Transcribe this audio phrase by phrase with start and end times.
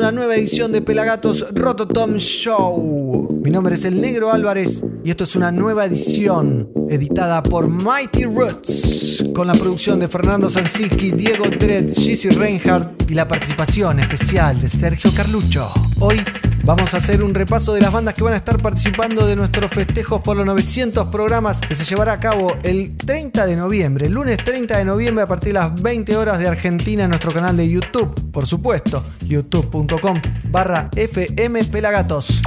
[0.00, 3.38] una nueva edición de Pelagatos Rototom Show.
[3.44, 8.24] Mi nombre es el Negro Álvarez y esto es una nueva edición editada por Mighty
[8.24, 14.58] Roots con la producción de Fernando Sansiski, Diego Dredd, Jesse Reinhardt y la participación especial
[14.58, 15.70] de Sergio Carlucho.
[15.98, 16.24] Hoy
[16.64, 19.70] Vamos a hacer un repaso de las bandas que van a estar participando de nuestros
[19.70, 24.12] festejos por los 900 programas que se llevará a cabo el 30 de noviembre, el
[24.12, 27.56] lunes 30 de noviembre a partir de las 20 horas de Argentina en nuestro canal
[27.56, 32.42] de YouTube, por supuesto, youtube.com barra FM Pelagatos.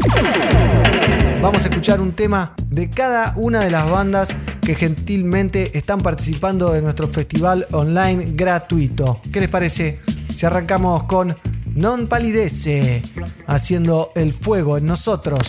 [1.41, 6.71] Vamos a escuchar un tema de cada una de las bandas que gentilmente están participando
[6.71, 9.19] de nuestro festival online gratuito.
[9.31, 9.99] ¿Qué les parece?
[10.33, 11.35] Si arrancamos con
[11.75, 13.01] Non Palidece,
[13.53, 15.47] haciendo el fuego en nosotros.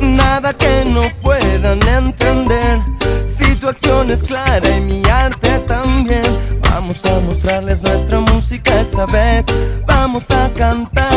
[0.00, 1.21] Nada que no
[1.62, 2.80] puedan entender.
[3.24, 6.22] Si tu acción es clara y mi arte también.
[6.60, 9.44] Vamos a mostrarles nuestra música esta vez.
[9.86, 11.11] Vamos a cantarles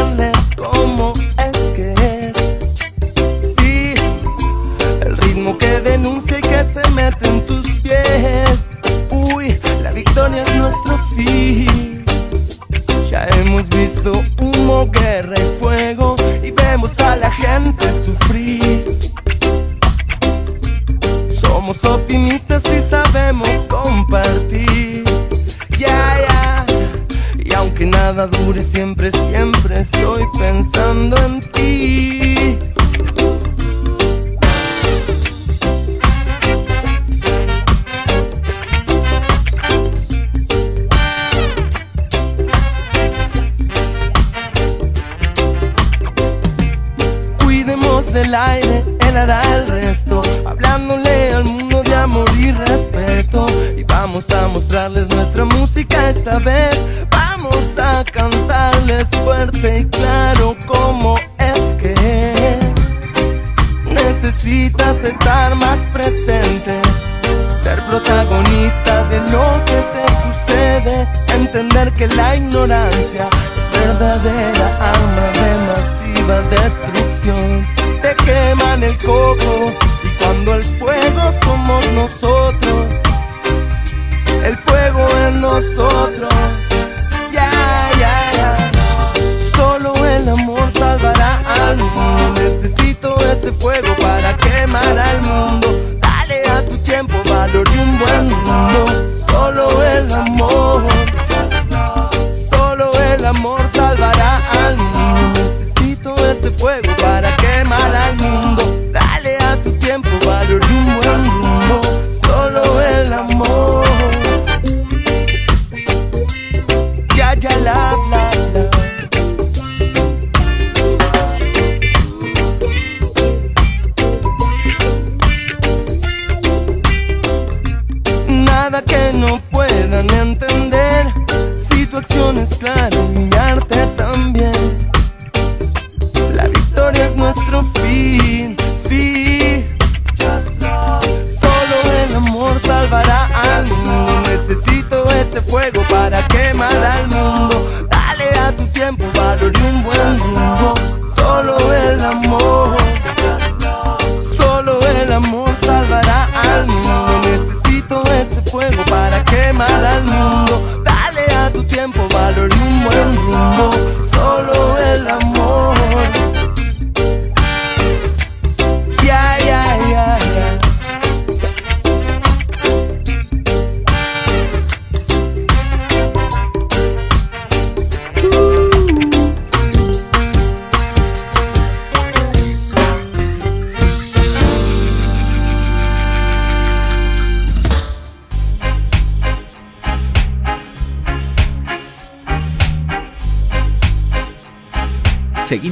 [28.53, 31.44] siempre, siempre estoy pensando en ti.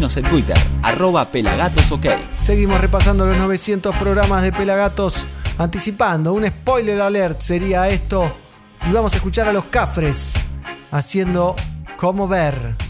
[0.03, 1.25] En Twitter, arroba.
[2.41, 5.27] Seguimos repasando los 900 programas de Pelagatos,
[5.57, 8.29] anticipando un spoiler alert sería esto.
[8.85, 10.33] Y vamos a escuchar a los Cafres
[10.91, 11.55] haciendo
[11.97, 12.82] como ver.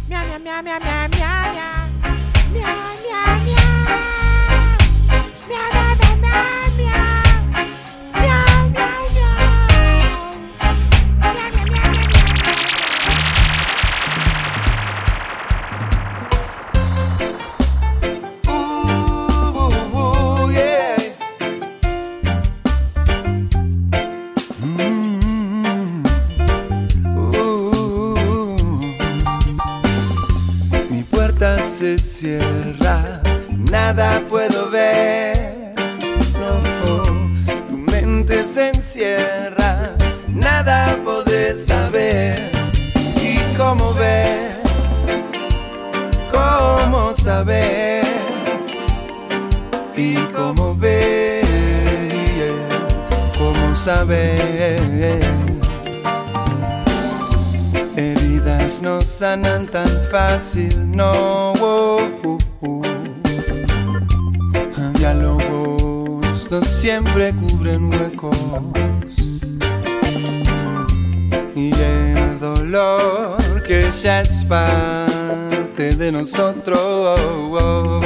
[76.37, 78.03] Nosotros.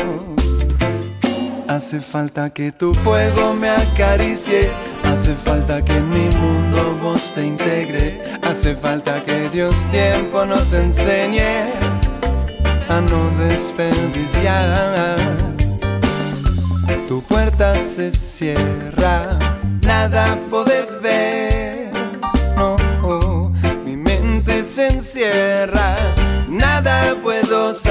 [1.67, 4.71] Hace falta que tu fuego me acaricie
[5.03, 8.19] Hace falta que en mi mundo vos te integre.
[8.43, 11.71] Hace falta que Dios tiempo nos enseñe
[12.89, 15.15] a no desperdiciar.
[17.07, 19.39] Tu puerta se cierra,
[19.81, 20.76] nada podés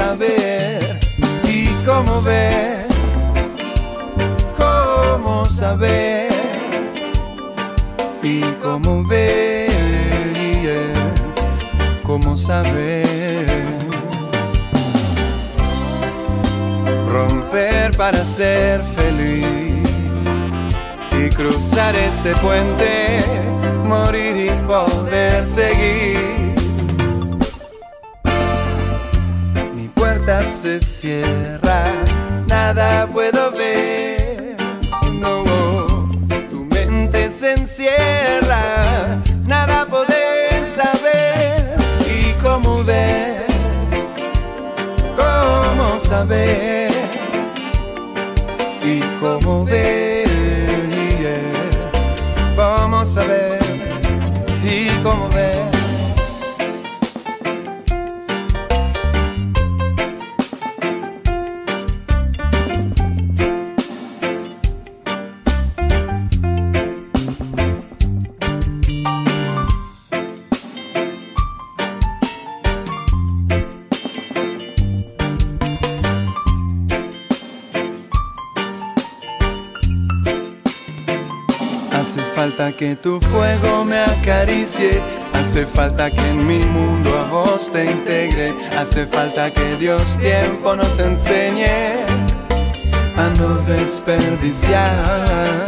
[0.07, 0.99] saber.
[1.43, 2.87] ¿Y cómo ver?
[4.57, 6.27] ¿Cómo saber?
[8.23, 9.69] y cómo ver,
[12.03, 13.47] cómo saber.
[17.09, 19.45] Romper para ser feliz
[21.11, 23.19] y cruzar este puente,
[23.85, 26.46] morir y poder seguir.
[30.61, 31.91] Se cierra,
[32.47, 33.97] nada puedo ver.
[37.39, 41.77] Se encierra, nada podés saber.
[42.09, 43.45] Y cómo ver,
[45.15, 46.91] cómo saber
[48.83, 50.25] y cómo ver,
[52.55, 53.59] cómo saber
[54.63, 55.56] y cómo ver.
[82.77, 85.01] Que tu fuego me acaricie,
[85.33, 90.75] hace falta que en mi mundo a vos te integre, hace falta que Dios tiempo
[90.75, 92.05] nos enseñe
[93.17, 95.65] a no desperdiciar,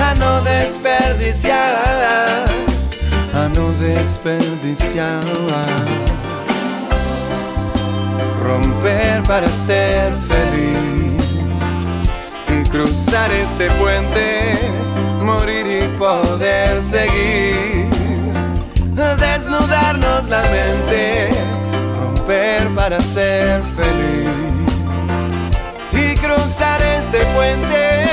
[0.00, 2.44] a no desperdiciar,
[3.34, 5.24] a no desperdiciar.
[8.40, 11.24] Romper para ser feliz
[12.48, 14.52] y cruzar este puente
[15.22, 17.88] morir y poder seguir.
[18.94, 21.30] Desnudarnos la mente,
[21.98, 24.28] romper para ser feliz
[25.92, 28.11] y cruzar este puente.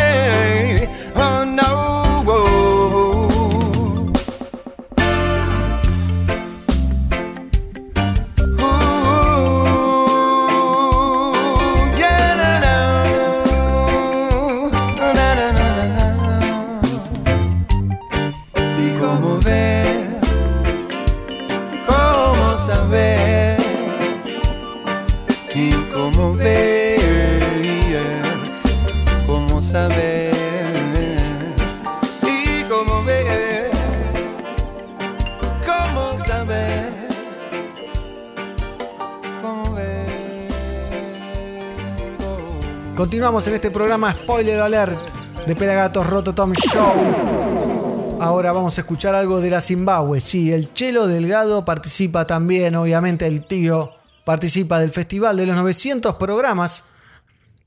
[43.29, 44.97] en este programa Spoiler Alert
[45.45, 48.17] de Pelagatos Roto Tom Show.
[48.19, 50.19] Ahora vamos a escuchar algo de la Zimbabue.
[50.19, 53.91] Sí, el Chelo Delgado participa también, obviamente el tío
[54.25, 56.85] participa del Festival de los 900 programas.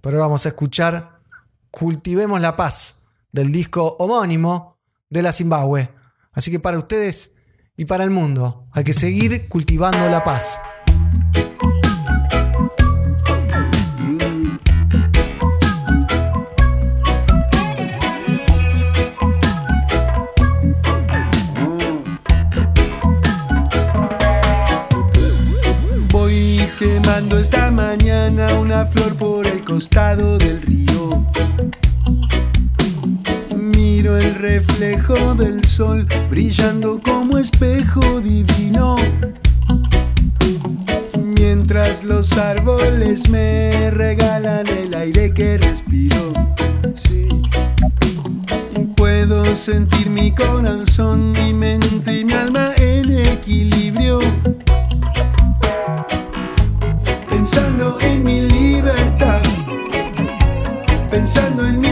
[0.01, 1.21] Pero vamos a escuchar
[1.71, 4.79] Cultivemos la Paz del disco homónimo
[5.11, 5.91] de la Zimbabue.
[6.33, 7.37] Así que para ustedes
[7.77, 10.61] y para el mundo, hay que seguir cultivando la paz.
[27.39, 31.27] Esta mañana una flor por el costado del río.
[33.57, 38.97] Miro el reflejo del sol brillando como espejo divino.
[41.19, 46.33] Mientras los árboles me regalan el aire que respiro.
[46.95, 47.29] Sí.
[48.97, 54.21] Puedo sentir mi corazón, mi mente y mi alma en equilibrio.
[58.01, 59.43] en mi libertad,
[61.11, 61.92] pensando en mi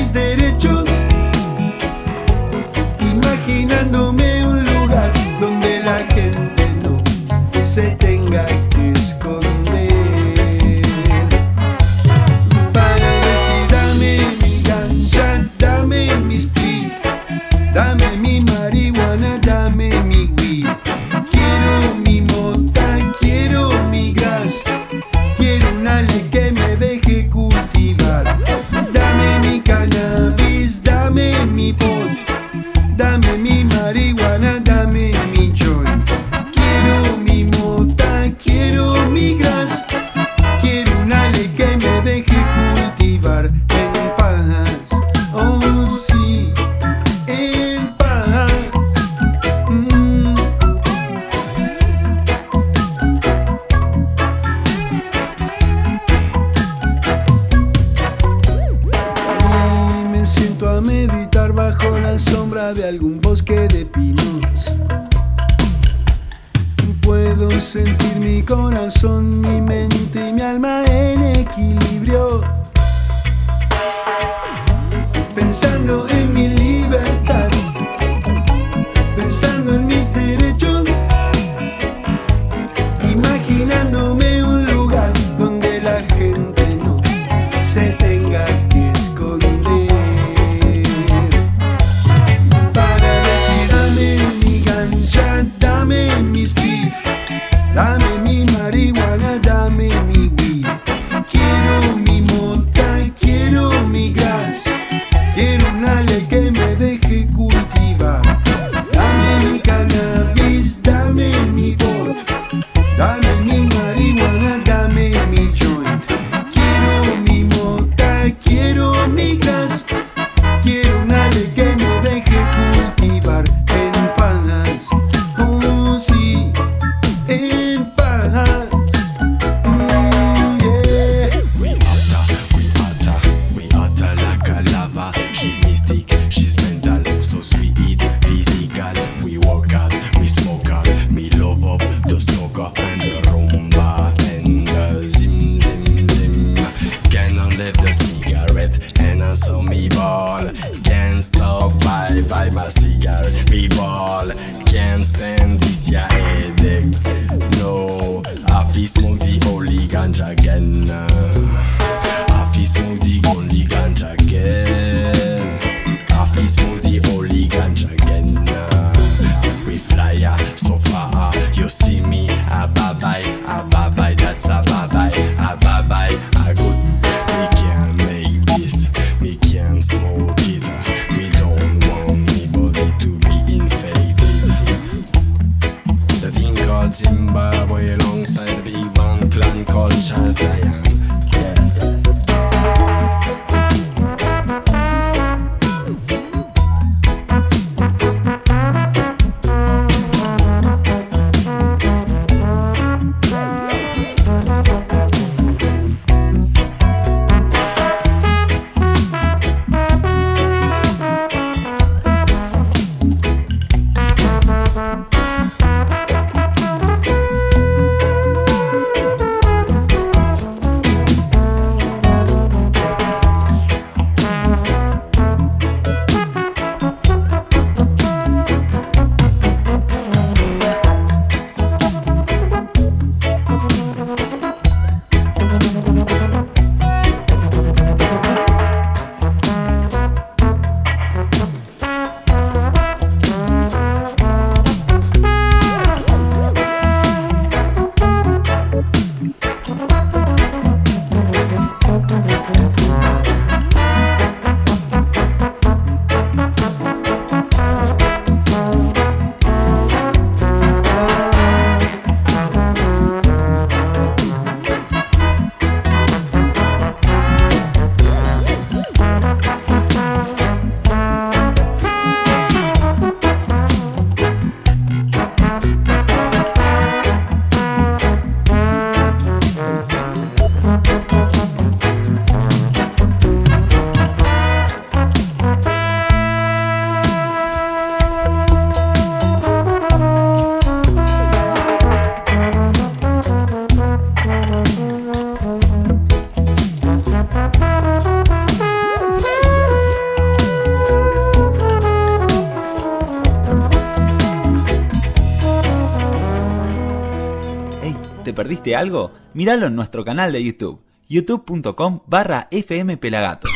[308.77, 309.13] algo?
[309.35, 313.51] Míralo en nuestro canal de YouTube, youtube.com barra fmpelagatos.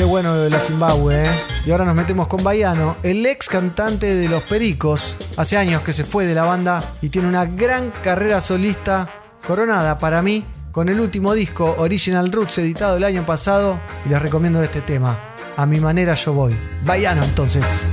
[0.00, 1.30] Qué bueno de la Zimbabue, ¿eh?
[1.66, 5.18] Y ahora nos metemos con Baiano, el ex cantante de Los Pericos.
[5.36, 9.10] Hace años que se fue de la banda y tiene una gran carrera solista,
[9.46, 13.78] coronada para mí, con el último disco Original Roots editado el año pasado.
[14.06, 15.29] Y les recomiendo este tema.
[15.60, 16.56] A mi manera yo voy.
[16.86, 17.86] Baiano entonces.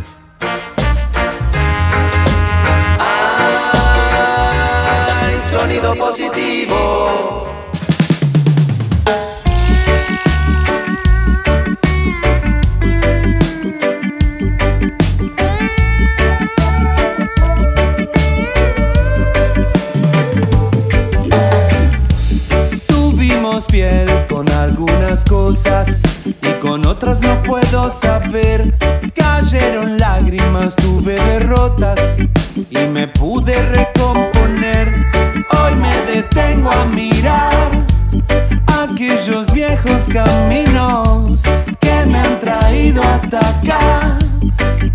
[5.52, 7.42] Sonido positivo.
[22.88, 26.07] Tuvimos piel con algunas cosas
[26.48, 28.76] y con otras no puedo saber.
[29.16, 32.00] Cayeron lágrimas, tuve derrotas
[32.70, 34.94] y me pude recomponer.
[35.52, 37.86] Hoy me detengo a mirar
[38.84, 41.44] aquellos viejos caminos
[41.80, 44.18] que me han traído hasta acá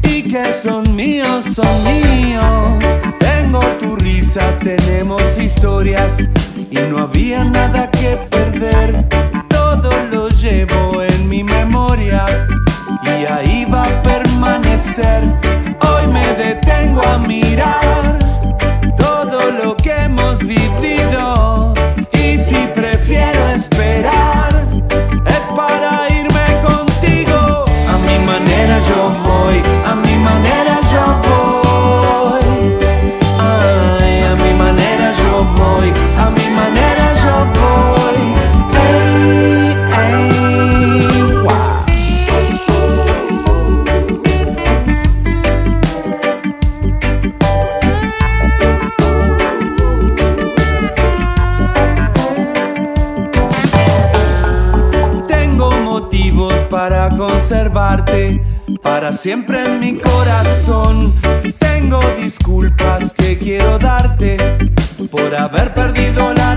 [0.02, 3.00] y que son míos, son míos.
[3.18, 6.28] Tengo tu risa, tenemos historias
[6.70, 9.11] y no había nada que perder.
[14.94, 18.18] Hoy me detengo a mirar
[57.72, 61.12] para siempre en mi corazón.
[61.58, 64.36] Tengo disculpas que quiero darte
[65.10, 66.54] por haber perdido la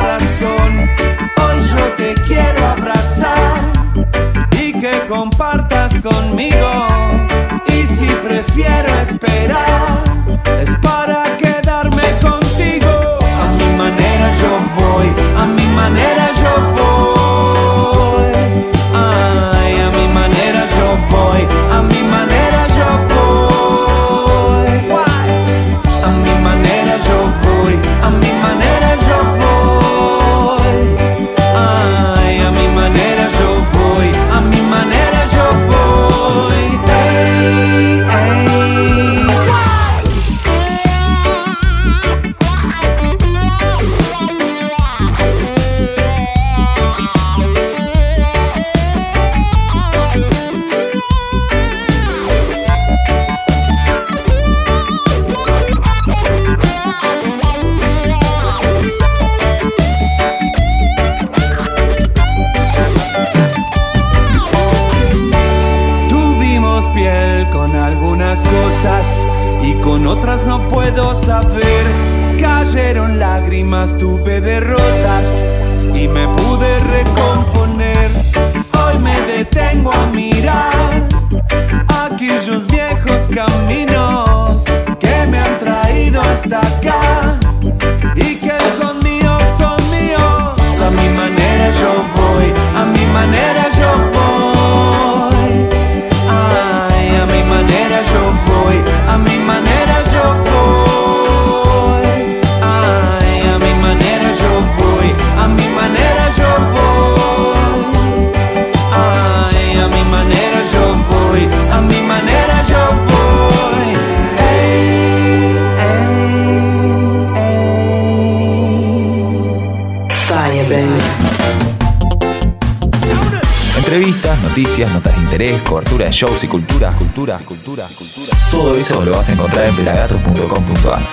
[124.55, 128.37] noticias, notas de interés, cobertura de shows y cultura, cultura, cultura, cultura.
[128.49, 131.03] Todo eso lo vas a encontrar en pelagatos.com.ar.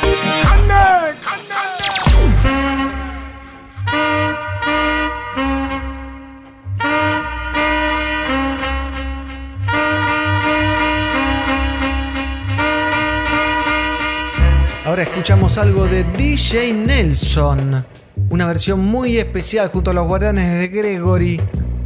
[14.85, 17.85] Ahora escuchamos algo de DJ Nelson,
[18.31, 21.41] una versión muy especial junto a los guardianes de Gregory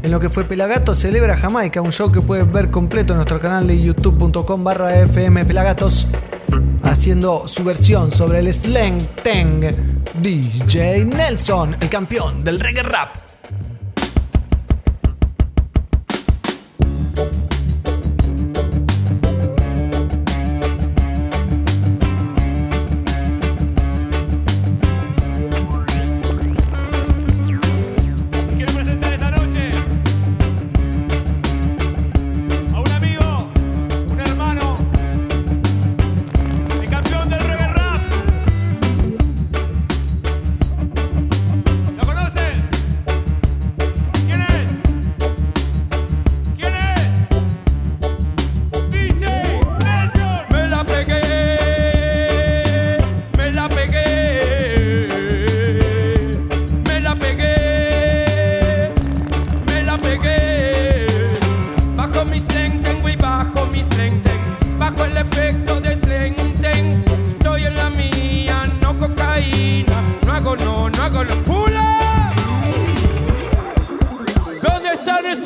[0.07, 3.41] en lo que fue Pelagato Celebra Jamaica, un show que puedes ver completo en nuestro
[3.41, 6.07] canal de youtube.com barra FM Pelagatos,
[6.85, 9.63] haciendo su versión sobre el slang teng
[10.21, 13.26] DJ Nelson, el campeón del reggae rap.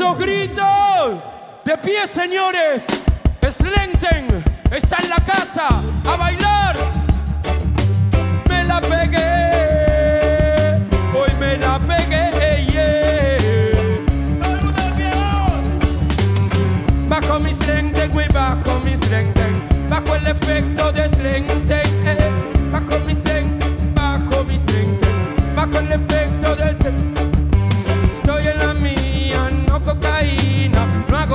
[0.00, 1.18] Esos gritos?
[1.62, 2.86] De pie, señores.
[3.50, 5.68] Slenten está en la casa
[6.06, 6.76] a bailar.
[8.48, 10.78] Me la pegué,
[11.14, 12.30] hoy me la pegué.
[12.72, 13.36] yeah.
[17.06, 21.89] Bajo mi slenten, güey, bajo mi slenten, bajo el efecto de slenten,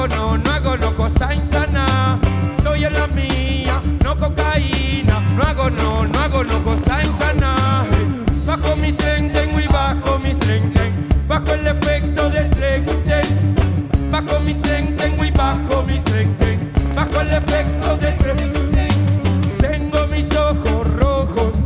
[0.07, 2.19] no no, hago no cosa insana.
[2.57, 7.85] Estoy en la mía, no cocaína, no hago no, no hago no cosa insana.
[8.45, 13.25] Bajo mi slenten, y bajo mi slenten, bajo el efecto de slenten.
[14.11, 18.89] Bajo mi slenten, y bajo mi slenten, bajo el efecto de slenten.
[19.59, 21.57] Tengo mis ojos rojos,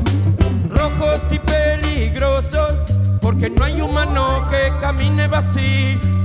[0.69, 2.79] rojos y peligrosos,
[3.21, 6.18] porque no hay humano que camine vacío.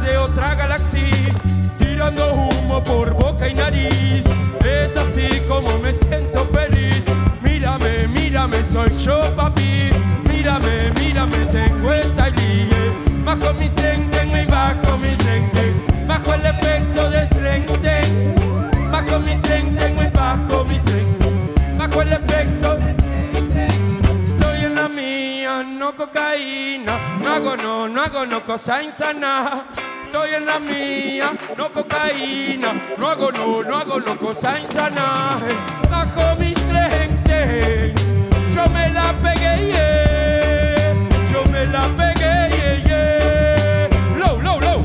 [0.00, 1.32] De otra galaxia,
[1.78, 4.26] tirando humo por boca y nariz.
[4.62, 7.06] Es así como me siento feliz.
[7.40, 9.88] Mírame, mírame, soy yo, papi.
[10.28, 12.92] Mírame, mírame, tengo esta idea.
[13.24, 18.34] Bajo mi slenten y bajo mi slenten, bajo el efecto de slenten.
[18.90, 22.96] Bajo mi slenten y bajo mi slenten, bajo el efecto de
[24.24, 27.18] Estoy en la mía, no cocaína.
[27.22, 29.66] No hago no, no hago no cosa insana.
[30.16, 32.72] Estoy en la mía, no cocaína.
[32.96, 35.36] No hago no, no hago no cosa insana.
[35.90, 37.92] Bajo mis lentes,
[38.48, 40.94] yo me la pegué.
[41.30, 44.16] Yo me la pegué, yeah, yeah.
[44.16, 44.82] Low, low, low.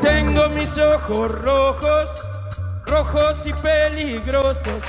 [0.00, 2.08] Tengo mis ojos rojos,
[2.86, 4.82] rojos y peligrosos,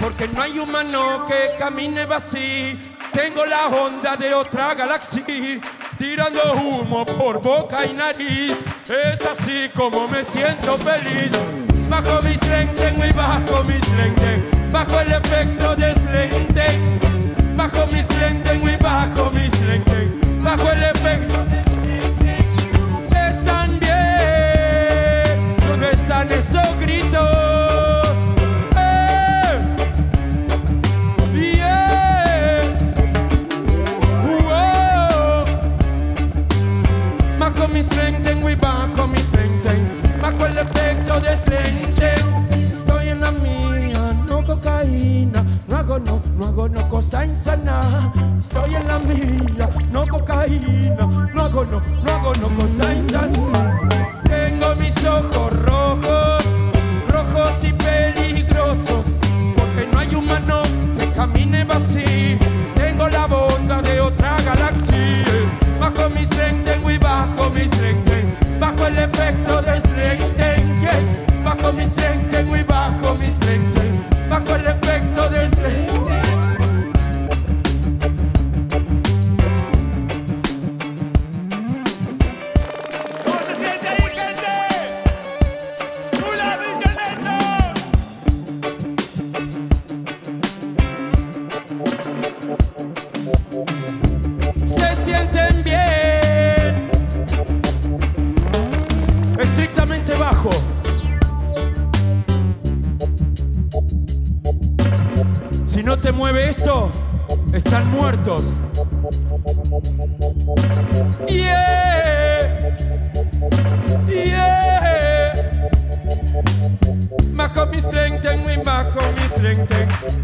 [0.00, 2.78] porque no hay humano que camine vacío.
[3.12, 5.24] Tengo la onda de otra galaxia,
[5.98, 8.58] tirando humo por boca y nariz.
[8.88, 11.32] Es así como me siento feliz.
[11.88, 17.56] Bajo mis lentes y bajo mis lentes, bajo el efecto de slenten.
[17.56, 20.10] Bajo mis lentes y bajo mis lentes,
[20.42, 21.56] bajo el efecto de
[23.28, 25.56] están bien.
[25.68, 27.35] ¿Dónde están esos gritos?
[41.16, 47.80] Estoy en la mía, no cocaína, no hago no, no hago no cosa insana.
[48.38, 53.80] Estoy en la mía, no cocaína, no hago no, no hago no cosa insana.
[54.24, 56.44] Tengo mis ojos rojos,
[57.08, 59.06] rojos y peligrosos,
[59.56, 60.62] porque no hay humano
[60.98, 62.38] que camine vacío.
[62.74, 65.24] Tengo la bondad de otra galaxia,
[65.80, 69.85] bajo mi slenten y bajo mi slenten, bajo el efecto de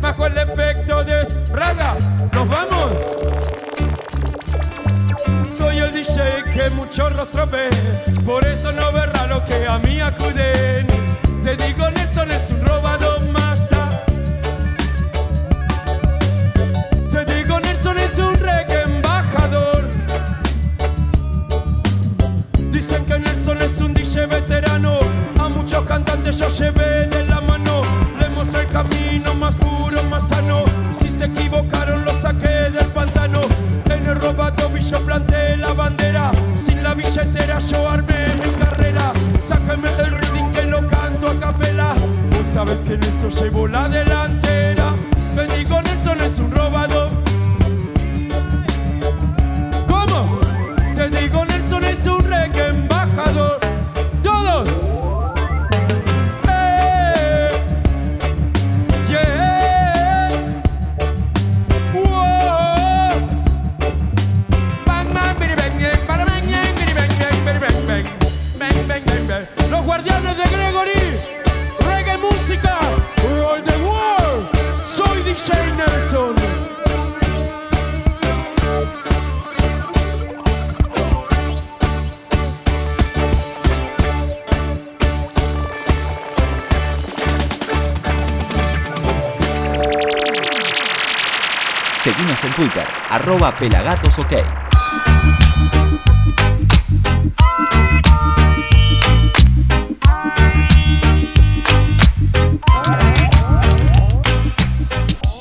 [0.01, 1.97] bajo el efecto de Braga,
[2.33, 2.93] nos vamos.
[5.57, 7.69] Soy el DJ que mucho rostro ve,
[8.25, 10.62] por eso no verá lo que a mí acude.
[93.33, 94.33] arroba pelagatos ok.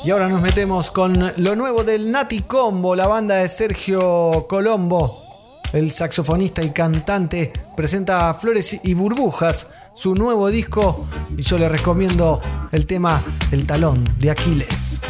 [0.04, 5.20] Y ahora nos metemos con lo nuevo del Nati Combo, la banda de Sergio Colombo.
[5.72, 12.40] El saxofonista y cantante presenta Flores y Burbujas, su nuevo disco, y yo le recomiendo
[12.72, 15.00] el tema El talón de Aquiles.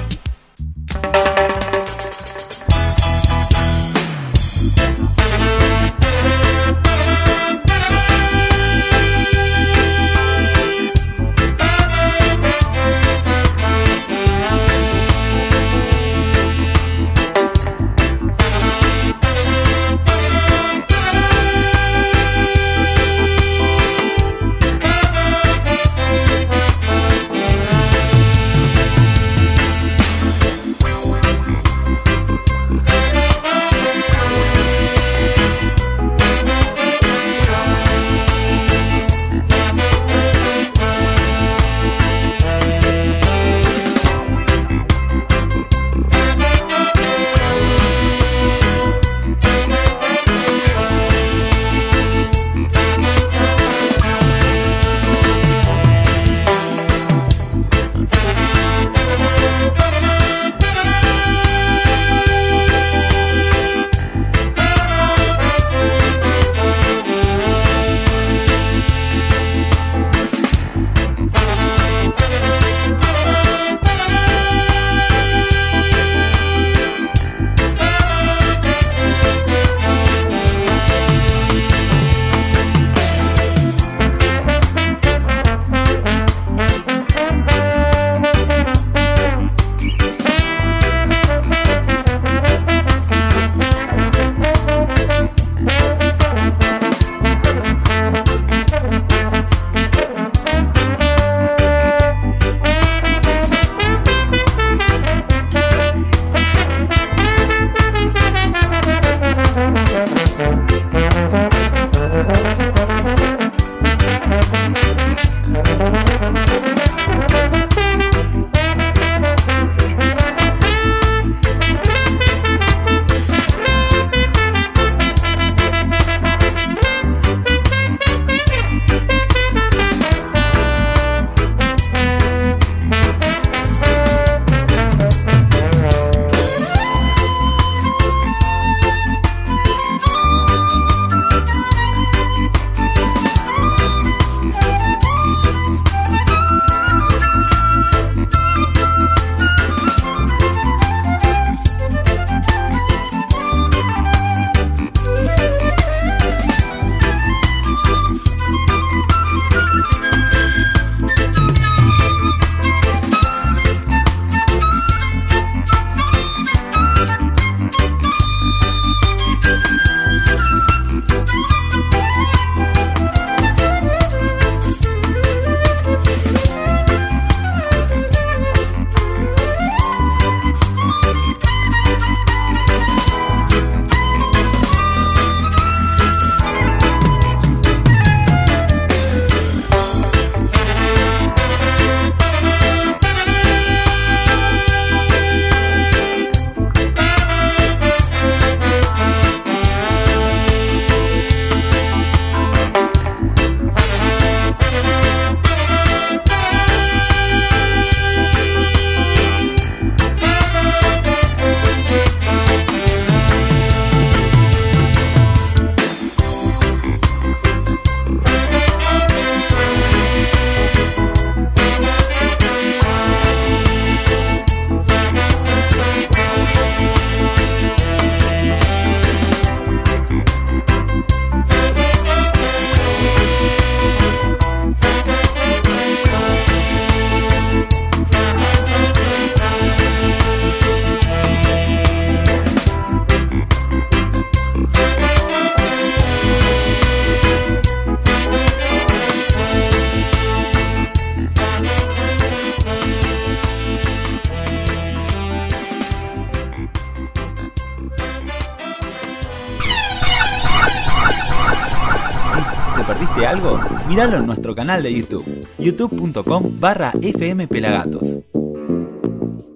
[264.02, 268.24] Miralo en nuestro canal de YouTube, youtube.com barra fmpelagatos.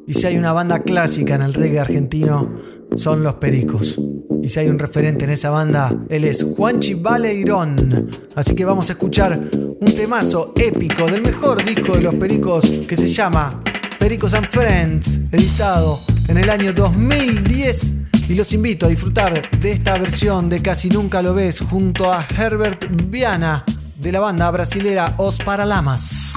[0.07, 2.55] Y si hay una banda clásica en el reggae argentino,
[2.95, 4.01] son los Pericos.
[4.45, 8.09] Y si hay un referente en esa banda, él es Juanchi Baleirón.
[8.37, 9.37] Así que vamos a escuchar
[9.81, 13.65] un temazo épico del mejor disco de los Pericos que se llama
[13.99, 17.95] Pericos and Friends, editado en el año 2010.
[18.29, 22.25] Y los invito a disfrutar de esta versión de Casi Nunca Lo Ves junto a
[22.39, 23.65] Herbert Viana
[24.07, 26.35] de la banda brasilera Os Paralamas.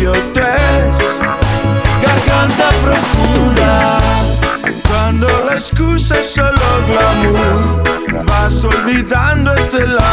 [0.00, 1.18] idiotez,
[2.02, 3.98] garganta profunda.
[4.88, 10.09] Cuando la excusa solo glamour, vas olvidando este lado.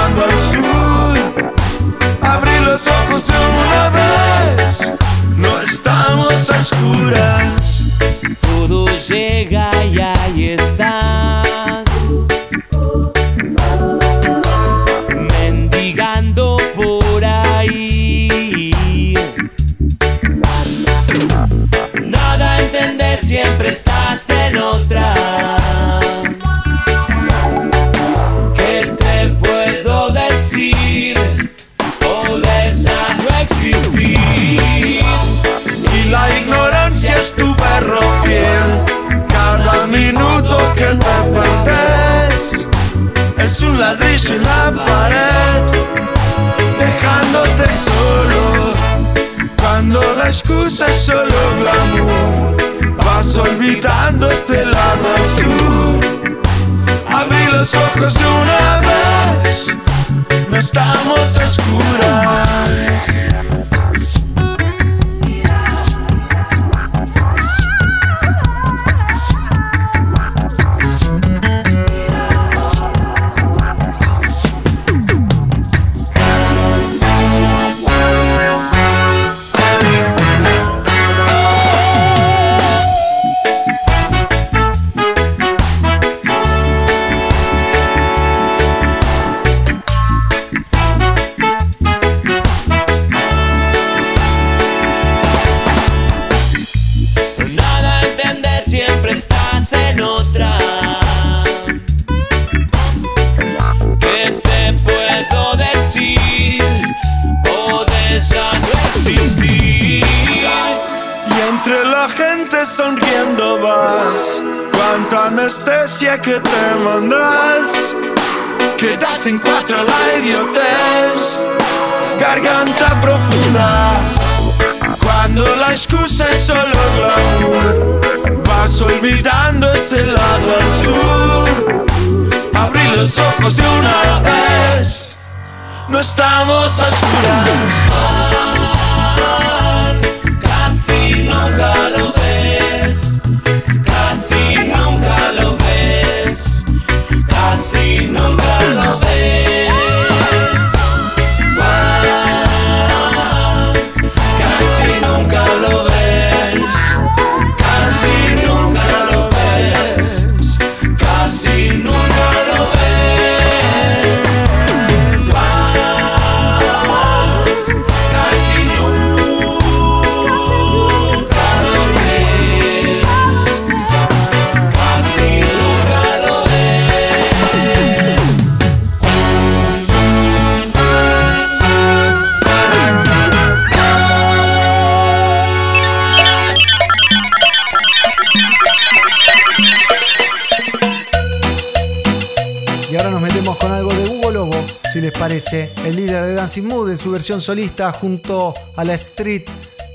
[195.38, 199.44] el líder de Dancing Mood en su versión solista junto a la Street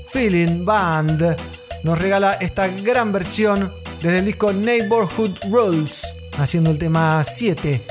[0.07, 1.35] Feeling Band.
[1.83, 7.81] Nos regala esta gran versión desde el disco Neighborhood Rules, haciendo el tema 7,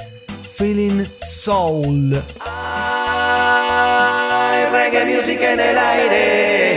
[0.54, 2.22] Feeling Soul.
[4.72, 6.71] Reggae music en el aire.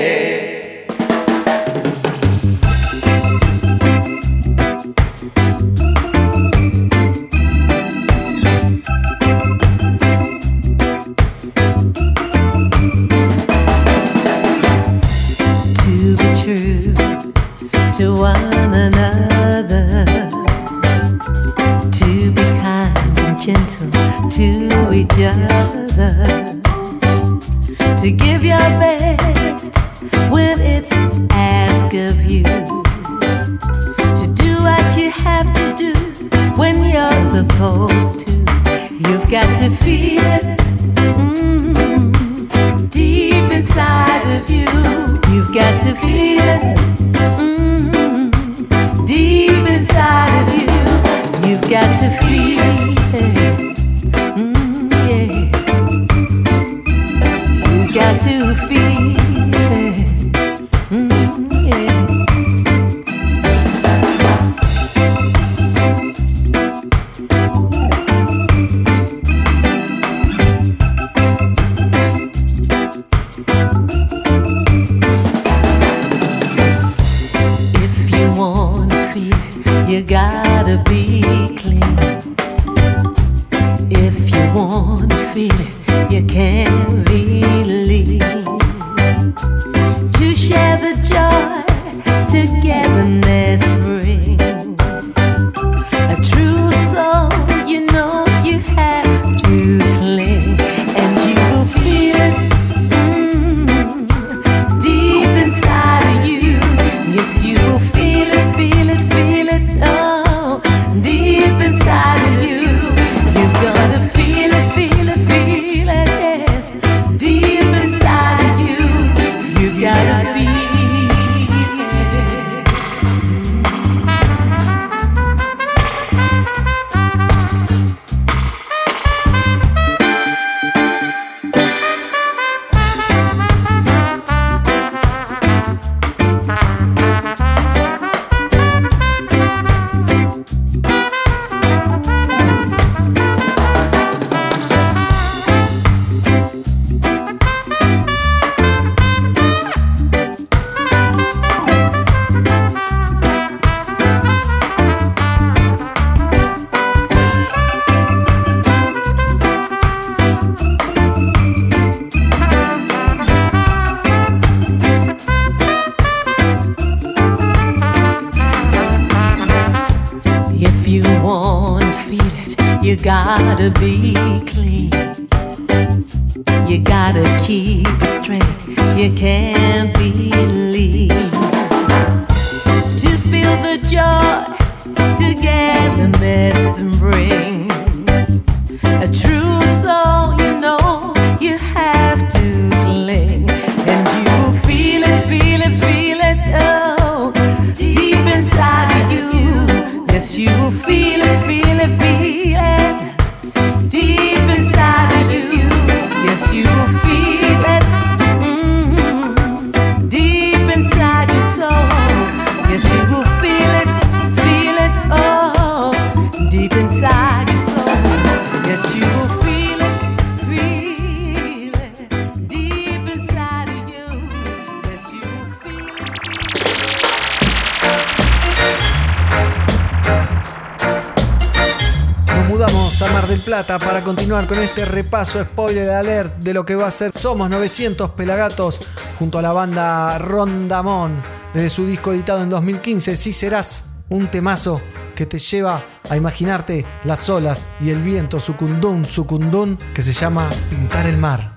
[234.44, 238.82] con este repaso spoiler alert de lo que va a ser Somos 900 Pelagatos
[239.18, 241.18] junto a la banda Rondamón
[241.54, 244.82] desde su disco editado en 2015, Si sí serás un temazo
[245.16, 250.50] que te lleva a imaginarte las olas y el viento sucundún sucundún que se llama
[250.70, 251.54] pintar el mar.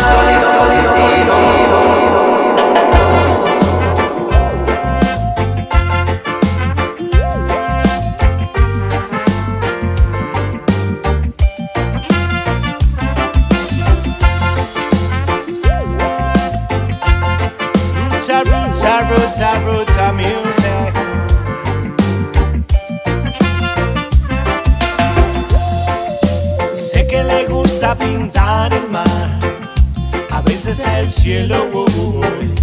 [0.00, 1.65] Sonido positivo.
[19.04, 20.92] roots, our roots, our music.
[26.74, 29.38] Sé que le gusta pintar el mar,
[30.30, 31.68] a veces el cielo.
[31.72, 32.55] Uh.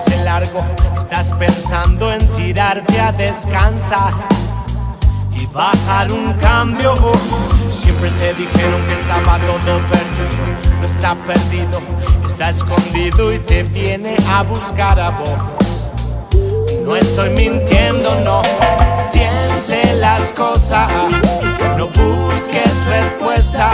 [0.00, 0.64] Hace largo,
[0.96, 4.14] estás pensando en tirarte a descansar
[5.32, 6.94] y bajar un cambio.
[7.68, 11.80] Siempre te dijeron que estaba todo perdido, no está perdido,
[12.26, 15.38] está escondido y te viene a buscar a vos.
[16.86, 18.42] No estoy mintiendo, no.
[18.96, 20.90] Siente las cosas,
[21.76, 23.70] no busques respuesta.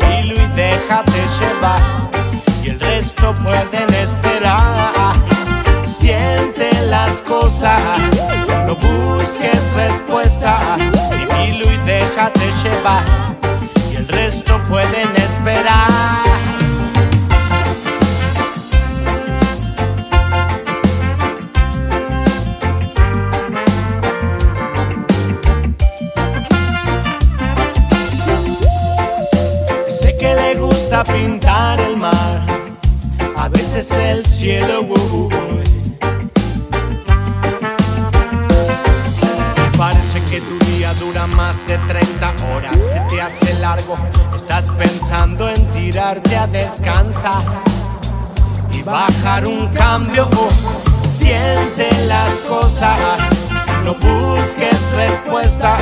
[0.00, 2.10] Dilo y déjate llevar,
[2.64, 4.99] y el resto pueden esperar.
[6.40, 7.82] Siente las cosas,
[8.66, 10.56] no busques respuesta.
[11.36, 13.04] Dilo y déjate llevar,
[13.92, 15.90] y el resto pueden esperar.
[29.86, 32.40] Sé que le gusta pintar el mar,
[33.36, 34.80] a veces el cielo.
[34.80, 35.79] uh, uy.
[35.79, 35.79] Y
[40.48, 43.96] tu día dura más de 30 horas, se te hace largo,
[44.34, 47.42] estás pensando en tirarte a descansar
[48.72, 50.28] y bajar un cambio.
[50.32, 52.98] uh, Siente las cosas,
[53.84, 55.76] no busques respuesta,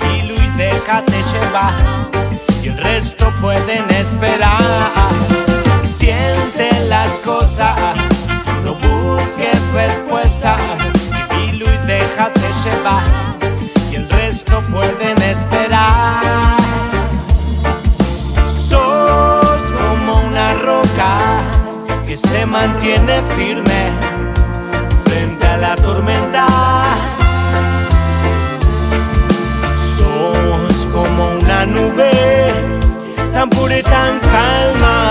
[0.00, 1.74] dilo y déjate llevar
[2.62, 4.60] y el resto pueden esperar.
[5.84, 7.76] Siente las cosas,
[8.64, 10.62] no busques respuestas,
[11.30, 13.02] dilo y déjate llevar,
[14.32, 16.56] resto pueden esperar.
[18.46, 21.18] Sos como una roca
[22.06, 23.90] que se mantiene firme
[25.04, 26.46] frente a la tormenta.
[29.96, 32.48] Sos como una nube
[33.34, 35.01] tan pura y tan calma.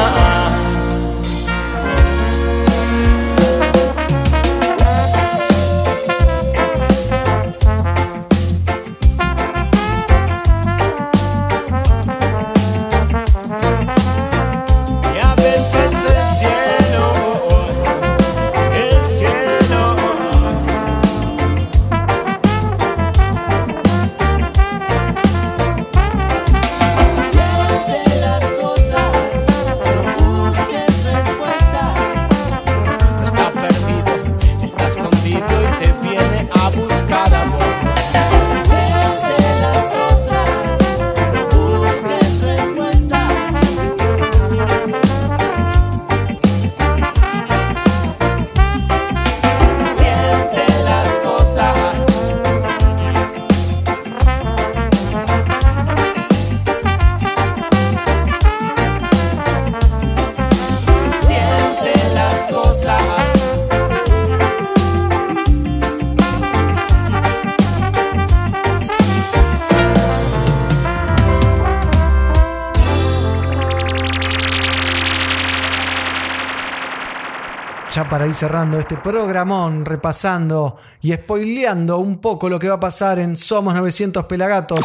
[78.42, 83.76] Cerrando este programón, repasando y spoileando un poco lo que va a pasar en Somos
[83.76, 84.84] 900 Pelagatos,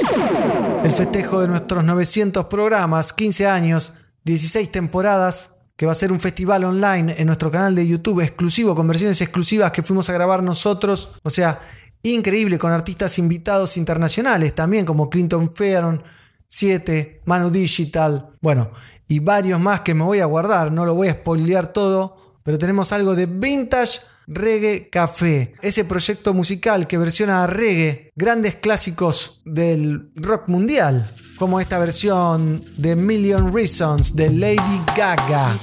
[0.84, 6.20] el festejo de nuestros 900 programas, 15 años, 16 temporadas, que va a ser un
[6.20, 10.42] festival online en nuestro canal de YouTube exclusivo, con versiones exclusivas que fuimos a grabar
[10.42, 11.12] nosotros.
[11.22, 11.58] O sea,
[12.02, 16.02] increíble, con artistas invitados internacionales también, como Clinton Fearon,
[16.46, 18.70] 7, Manu Digital, bueno,
[19.08, 22.16] y varios más que me voy a guardar, no lo voy a spoilear todo,
[22.46, 28.54] pero tenemos algo de Vintage Reggae Café, ese proyecto musical que versiona a reggae grandes
[28.54, 35.58] clásicos del rock mundial, como esta versión de Million Reasons de Lady Gaga.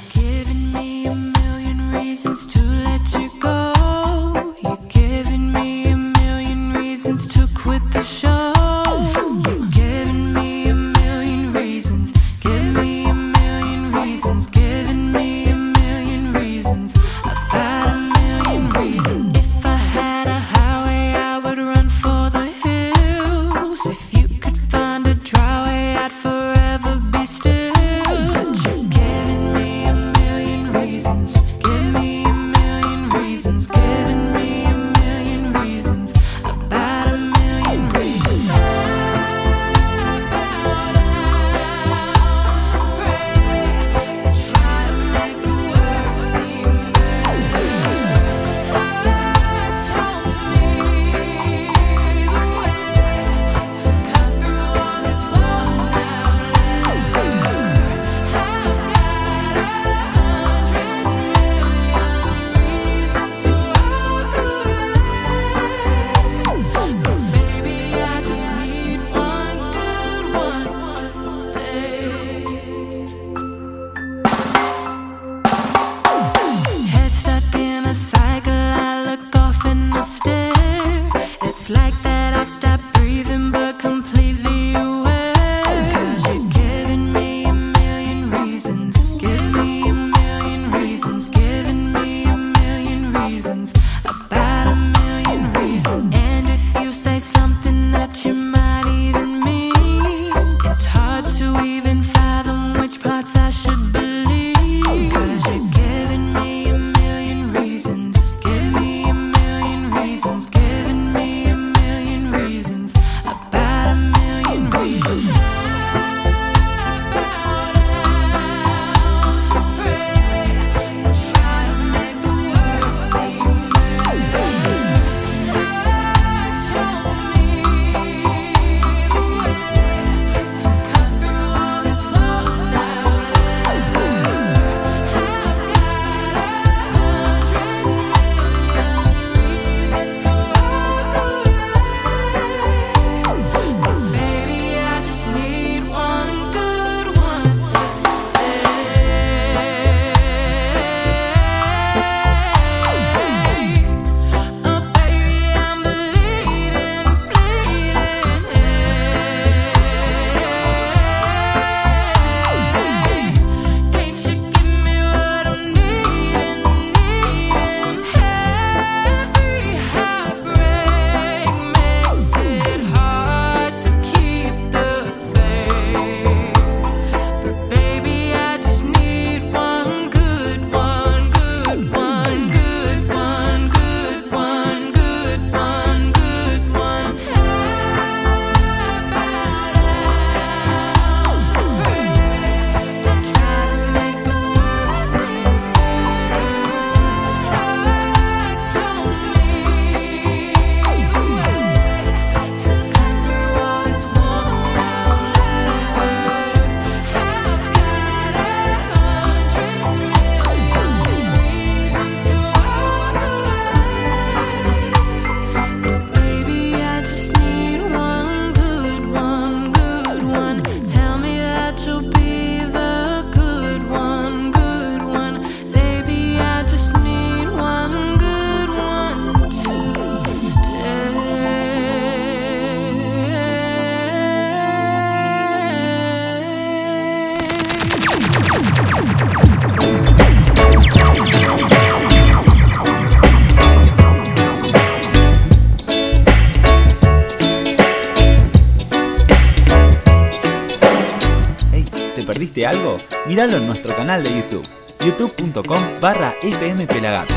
[254.22, 254.68] De YouTube,
[255.00, 257.36] youtube.com barra fmpelagatos.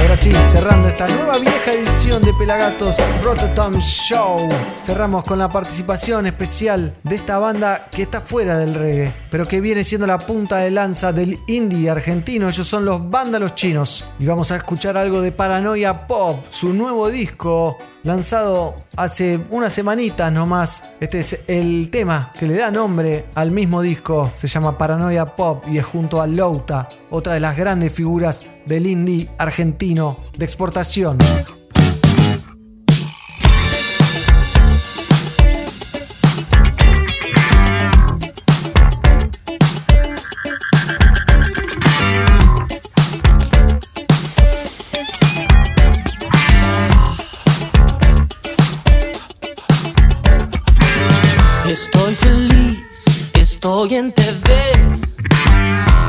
[0.00, 4.48] Ahora sí, cerrando esta nueva vieja edición de Pelagatos Rototom Show.
[4.82, 9.62] Cerramos con la participación especial de esta banda que está fuera del reggae, pero que
[9.62, 12.50] viene siendo la punta de lanza del indie argentino.
[12.50, 14.04] Ellos son los Vándalos Chinos.
[14.18, 20.30] Y vamos a escuchar algo de Paranoia Pop, su nuevo disco lanzado hace unas semanitas
[20.30, 20.84] nomás.
[21.00, 24.30] Este es el tema que le da nombre al mismo disco.
[24.34, 28.86] Se llama Paranoia Pop y es junto a Louta, otra de las grandes figuras del
[28.86, 31.16] indie argentino de exportación.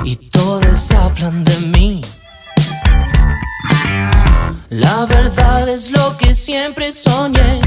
[0.06, 2.02] Y todos hablan de mí.
[4.70, 7.63] La verdad es lo que siempre soñé.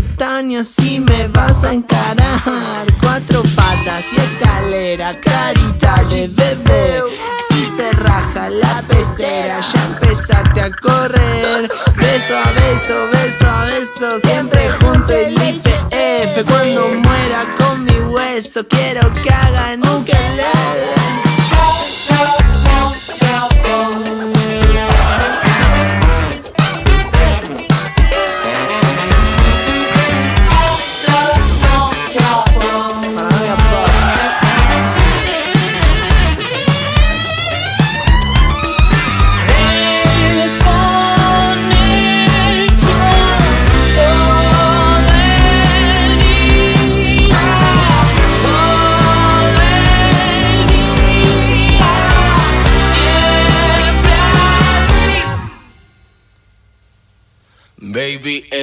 [0.00, 2.86] Cuentes la pestaña si me vas a encarar.
[3.00, 7.02] Cuatro patas y escalera, carita de bebé.
[7.48, 11.70] Si se raja la pecera, ya empezaste a correr.
[11.96, 16.44] Beso a beso, beso a beso, siempre junto el IPF.
[16.48, 20.59] Cuando muera con mi hueso, quiero que hagan un Baby,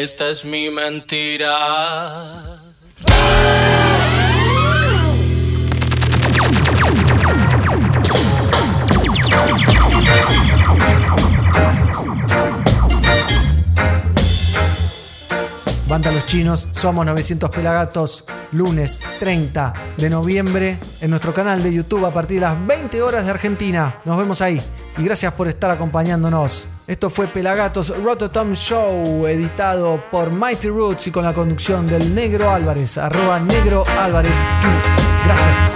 [0.04, 1.58] esta es mi mentira.
[15.98, 22.06] Banda Los Chinos, somos 900 Pelagatos, lunes 30 de noviembre en nuestro canal de YouTube
[22.06, 24.00] a partir de las 20 horas de Argentina.
[24.06, 24.62] Nos vemos ahí
[24.96, 26.68] y gracias por estar acompañándonos.
[26.86, 32.52] Esto fue Pelagatos Rototom Show, editado por Mighty Roots y con la conducción del Negro
[32.52, 34.46] Álvarez, arroba Negro Álvarez
[35.26, 35.74] gracias.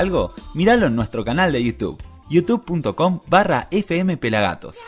[0.00, 0.32] algo?
[0.54, 4.80] Míralo en nuestro canal de YouTube, youtube.com barra fmpelagatos.